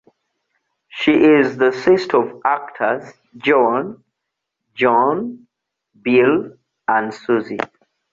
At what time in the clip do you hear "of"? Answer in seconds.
2.17-2.41